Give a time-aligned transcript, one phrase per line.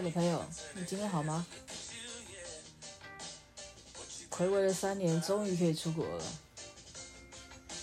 [0.00, 0.42] 我的朋友，
[0.72, 1.46] 你今天好吗？
[4.30, 6.24] 睽违了三年，终于可以出国了。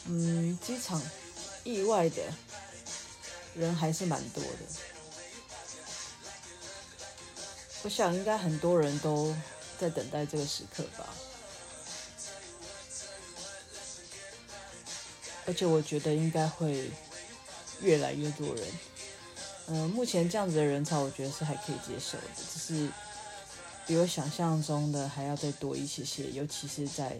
[0.06, 1.00] 嗯，机场
[1.64, 2.24] 意外的
[3.54, 4.50] 人还是蛮多的。
[7.84, 9.32] 我想应该很多人都
[9.78, 11.08] 在等待这个时刻吧。
[15.46, 16.90] 而且我觉得应该会
[17.80, 18.68] 越来越多人。
[19.68, 22.90] 嗯、呃，目前这样子的人潮，我觉得是还可以接受的，只是
[23.86, 27.18] 比我想象中的还要再多一些些，尤其是在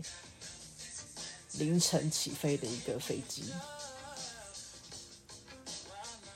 [1.54, 3.44] 凌晨起飞的一个飞机。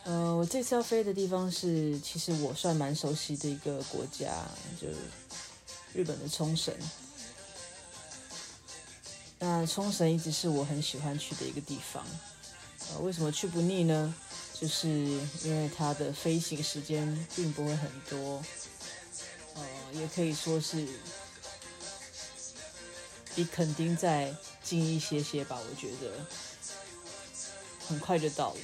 [0.04, 4.46] 呃，我这次要飞的地方是，其实我算蛮熟悉的一个国家，
[4.82, 4.88] 就
[5.94, 6.73] 日本的冲绳。
[9.40, 12.06] 那冲绳一直是我很喜欢去的一个地方。
[12.90, 14.14] 呃，为什么去不腻呢？
[14.62, 18.40] 就是因为它的飞行时间并不会很多，
[19.56, 20.88] 呃，也可以说是
[23.34, 24.31] 比垦丁再
[24.64, 25.58] 近一些些吧。
[25.59, 26.23] 我觉得
[27.88, 28.59] 很快就到了，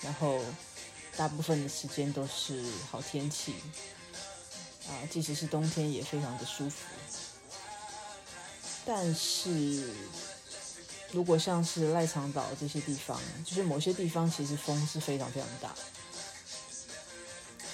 [0.00, 0.40] 然后
[1.16, 3.56] 大部分的时间都是好天气，
[4.86, 6.76] 啊，即使是冬天也非常的舒服。
[8.86, 9.92] 但是。
[11.14, 15.72] 如果像是赖长岛这些地方，就是某些地方其实风是非常非常大，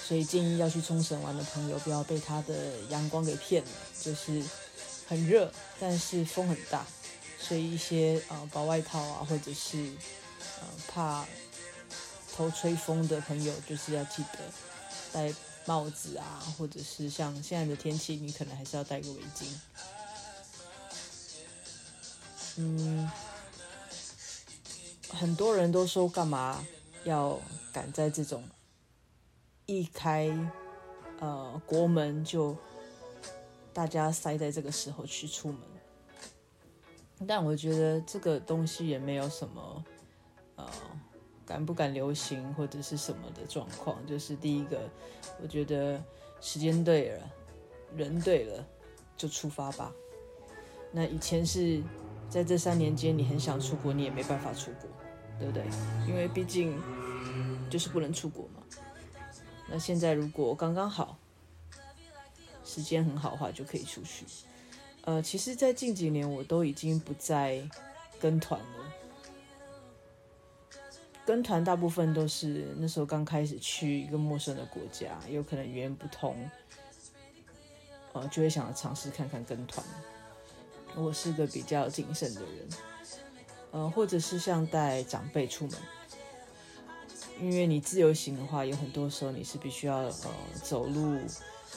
[0.07, 4.43] 所以建议要去冲绳玩的朋友不要被它的阳光给骗了，就是
[5.07, 6.85] 很热，但是风很大，
[7.39, 9.91] 所以一些呃薄外套啊，或者是
[10.59, 11.25] 呃怕
[12.35, 14.39] 头吹风的朋友，就是要记得
[15.11, 15.33] 戴
[15.65, 19.45] 帽子啊，或者是像现在的天气，你可能还是要戴个围巾，
[22.57, 23.09] 嗯。
[25.13, 26.65] 很多人都说，干嘛
[27.03, 27.39] 要
[27.71, 28.43] 赶在这种
[29.65, 30.31] 一开
[31.19, 32.55] 呃国门就
[33.73, 35.59] 大家塞在这个时候去出门？
[37.27, 39.85] 但我觉得这个东西也没有什么
[40.55, 40.67] 呃
[41.45, 44.03] 敢不敢流行或者是什么的状况。
[44.07, 44.89] 就是第一个，
[45.41, 46.03] 我觉得
[46.39, 47.31] 时间对了，
[47.95, 48.65] 人对了，
[49.15, 49.93] 就出发吧。
[50.91, 51.81] 那以前是
[52.31, 54.89] 在这三年间，你很想出国，你也没办法出国。
[55.39, 55.63] 对不对？
[56.07, 56.79] 因为毕竟
[57.67, 58.61] 就是不能出国嘛。
[59.67, 61.17] 那现在如果刚刚好，
[62.63, 64.23] 时间很好的话，就可以出去。
[65.03, 67.67] 呃，其实，在近几年我都已经不再
[68.19, 68.93] 跟团了。
[71.25, 76.37] 跟团大部分都是那时候刚开始去一个陌生的国家，有可能语言不通，
[78.13, 79.83] 呃，就会想要尝试看看跟团。
[80.95, 82.69] 我是个比较谨慎的人。
[83.71, 85.79] 呃，或者是像带长辈出门，
[87.39, 90.13] 因为你自由行的话，有很多时候你是必须要呃
[90.61, 91.17] 走路，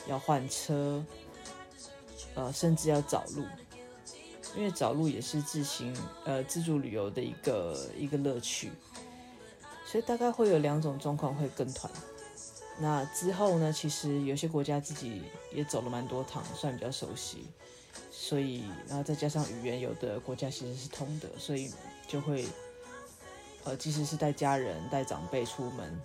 [0.09, 1.05] 要换车，
[2.35, 3.45] 呃，甚至要找路，
[4.57, 8.73] 因为找路也是自行呃自助旅游的一个一个乐趣，
[9.87, 11.89] 所以大概会有两种状况会跟团。
[12.81, 15.23] 那之后呢，其实有些国家自己
[15.53, 17.47] 也走了蛮多趟，算比较熟悉。
[18.27, 21.71] 所以，然后再加上语言，有的国家其实是通的，所以
[22.09, 22.47] 就会，
[23.65, 26.01] 呃，即使是带家人、带长辈出门，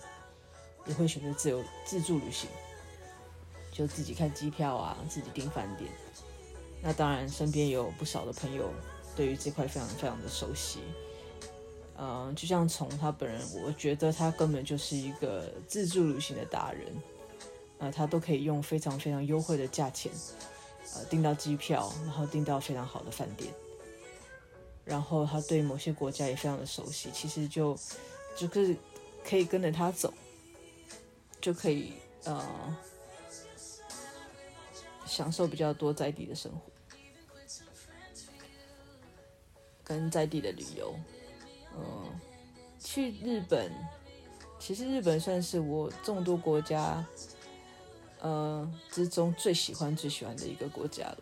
[0.86, 2.50] 也会选择自由自助旅行，
[3.72, 5.90] 就自己看机票啊，自己订饭店。
[6.82, 8.70] 那当然，身边也有不少的朋友
[9.16, 10.80] 对于这块非常非常的熟悉。
[11.98, 16.92] 嗯、就像从他本人，我觉得他根本就是一个自助旅行的达人，
[17.78, 20.12] 呃，他都可以用非常非常优惠的价钱。
[20.96, 23.54] 呃，订到机票，然后订到非常好的饭店，
[24.84, 27.78] 然后他对某些国家也非常的熟悉，其实就
[28.36, 28.76] 就是
[29.24, 30.12] 可以跟着他走，
[31.40, 32.76] 就可以呃
[35.06, 36.62] 享受比较多在地的生活，
[39.84, 40.96] 跟在地的旅游。
[41.78, 42.20] 嗯、
[42.80, 43.72] 去日本，
[44.58, 47.06] 其实日本算是我众多国家。
[48.22, 51.18] 呃，之中最喜欢最喜欢的一个国家了。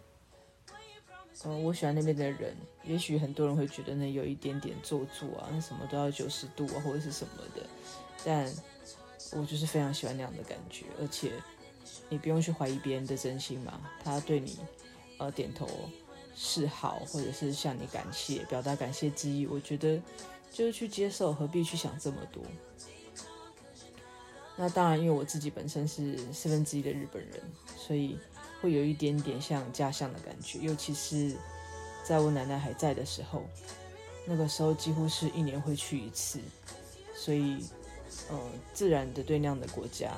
[1.44, 7.64] 呃，我喜欢那边的人，也许很多人会觉得那有一点点做作啊，那什么都要九十度啊，或者是什么的。
[8.26, 8.52] 但
[9.34, 11.32] 我就是非常喜欢那样的感觉，而且
[12.10, 14.58] 你不用去怀疑别人的真心嘛，他对你
[15.20, 15.68] 呃点头
[16.36, 20.02] 示好，或者是向你感谢，表达感谢之意，我觉得
[20.52, 22.42] 就是去接受，何必去想这么多？
[24.60, 27.40] 那当然，因为我自己本身是四分之一的日本人，
[27.78, 28.18] 所以
[28.60, 30.58] 会有一点点像家乡的感觉。
[30.60, 31.36] 尤其是
[32.04, 33.44] 在我奶奶还在的时候，
[34.26, 36.40] 那个时候几乎是一年会去一次，
[37.16, 37.64] 所以，
[38.30, 38.40] 呃，
[38.74, 40.12] 自然的对那样的国家，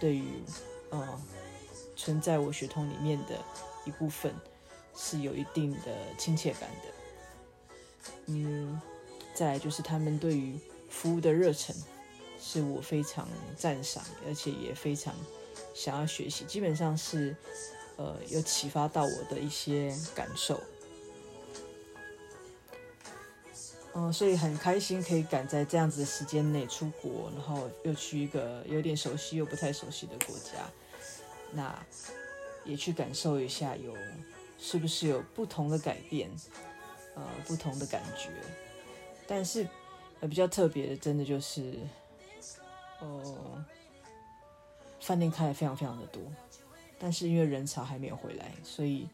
[0.00, 0.42] 对于，
[0.90, 1.20] 呃，
[1.94, 3.38] 存在我血统里面的
[3.84, 4.34] 一部分，
[4.96, 8.12] 是有一定的亲切感的。
[8.26, 8.80] 嗯，
[9.34, 10.58] 再来就是他们对于
[10.90, 11.74] 服务的热忱，
[12.46, 13.26] 是我非常
[13.56, 15.14] 赞赏，而且也非常
[15.74, 16.44] 想要学习。
[16.44, 17.34] 基本上是，
[17.96, 20.60] 呃，有启发到我的一些感受。
[23.94, 30.68] 嗯，所以很开心可以赶在这样子的时间内出国，然后又去一个有点熟悉又不太熟悉的国家，
[31.50, 31.86] 那
[32.64, 33.94] 也去感受一下有
[34.58, 36.30] 是不是有不同的改变，
[37.14, 38.28] 呃，不同的感觉。
[39.26, 39.66] 但是
[40.20, 41.74] 呃比较特别的，真的就是，
[43.06, 43.64] 呃，
[45.00, 46.22] 饭店开的非常非常的多，
[46.98, 49.08] 但是因为人潮还没有回来，所以。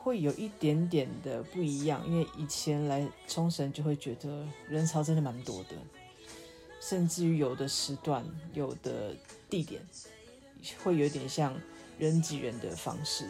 [0.00, 5.76] 会有一点点的不一样，因为以前来冲绳就会觉得人潮真的蛮多的，
[6.80, 9.14] 甚至于有的时段、有的
[9.50, 9.82] 地点
[10.82, 11.54] 会有点像
[11.98, 13.28] 人挤人的方式。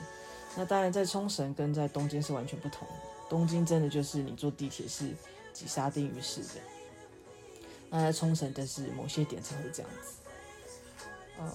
[0.57, 2.95] 那当然，在冲绳跟在东京是完全不同的。
[3.29, 5.17] 东京真的就是你坐地铁是
[5.53, 6.61] 挤沙丁鱼式的，
[7.91, 10.15] 那在冲绳，但是某些点才会这样子。
[11.41, 11.51] 嗯，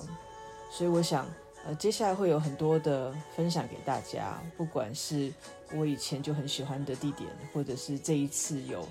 [0.72, 1.28] 所以我想。
[1.66, 5.32] 呃，接下来会有很多的分享给大家，不管是
[5.72, 8.86] 我以前就很喜欢的地点，或者是这一次有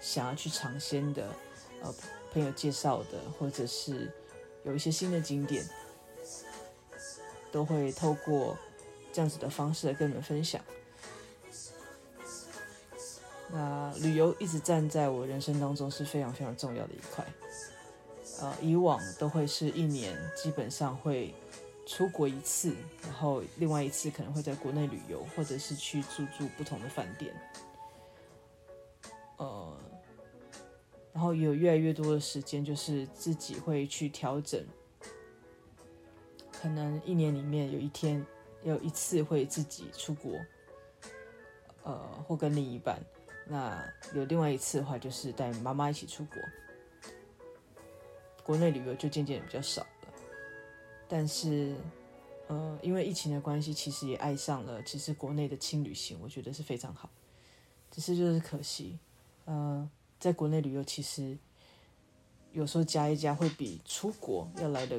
[0.00, 1.28] 想要去尝鲜的，
[1.82, 1.92] 呃，
[2.32, 4.08] 朋友介绍的，或者是
[4.62, 5.68] 有一些新的景点，
[7.50, 8.56] 都会透过
[9.12, 10.62] 这样子的方式来跟你们分享。
[13.52, 17.24] 那旅游一直站在我人生当中是非常非常重要的一块，
[18.40, 21.34] 呃，以往都会是一年基本上会。
[21.84, 22.72] 出国一次，
[23.02, 27.34] 然后另外一次可能会在国内旅游，或者是去住住不同的饭店，
[29.36, 29.76] 呃，
[31.12, 34.64] 然后有越来越多的时间，就是自己会去调整，
[36.52, 38.24] 可能一年里面有一天
[38.62, 40.38] 有一次会自己出国，
[41.82, 42.96] 呃，或跟另一半，
[43.46, 43.84] 那
[44.14, 46.36] 有另外一次的话就是带妈妈一起出国，
[48.44, 49.88] 国内旅游就渐渐比较少了。
[51.08, 51.74] 但是，
[52.46, 57.10] 呃，因为疫情的关系，其实也爱上了其实国内的轻旅行，我觉得是非常好。
[57.90, 58.98] 只是就是可惜，
[59.44, 59.86] 呃，
[60.18, 61.36] 在国内旅游其实
[62.52, 64.98] 有时候加一加会比出国要来的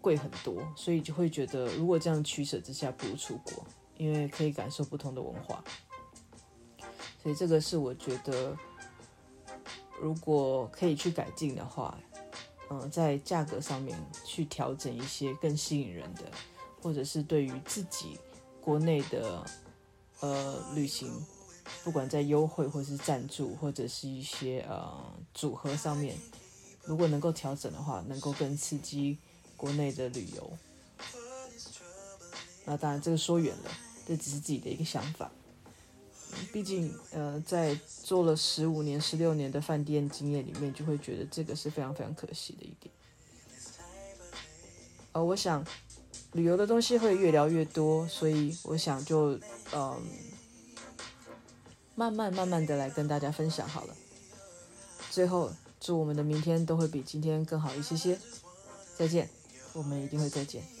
[0.00, 3.66] 贵很多，所以就会觉得如果这样取舍之下，不如出国，
[3.98, 5.62] 因为可以感受不同的文化。
[7.26, 8.56] 所以这个是我觉得，
[10.00, 11.98] 如果可以去改进的话。
[12.68, 16.22] 嗯，在价格上面去调整一些更吸引人的，
[16.82, 18.18] 或者是对于自己
[18.60, 19.44] 国内的
[20.18, 21.08] 呃旅行，
[21.84, 24.92] 不管在优惠或是赞助或者是一些呃
[25.32, 26.16] 组合上面，
[26.82, 29.18] 如果能够调整的话，能够更刺激
[29.56, 30.58] 国内的旅游。
[32.64, 33.70] 那当然，这个说远了，
[34.08, 35.30] 这只是自己的一个想法。
[36.52, 42.92] 毕竟，呃，在做了十五年、十六年的饭店经验里面，就会觉得这个是非常非常可惜的一点。
[45.12, 45.64] 呃，我想
[46.32, 49.38] 旅游的东西会越聊越多，所以我想就
[49.72, 50.02] 嗯、
[51.94, 53.96] 慢慢慢慢的来跟大家分享好了。
[55.10, 58.18] 最后，祝我们的明天都会比今天更好一些些。
[58.96, 59.28] 再见，
[59.72, 60.75] 我们一定会再见。